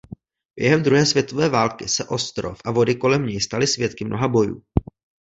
Během 0.59 0.83
druhé 0.83 1.05
světové 1.05 1.49
války 1.49 1.87
se 1.87 2.03
ostrov 2.05 2.61
a 2.65 2.71
vody 2.71 2.95
kolem 2.95 3.25
něj 3.25 3.41
staly 3.41 3.67
svědky 3.67 4.05
mnoha 4.05 4.27
bojů. 4.27 4.61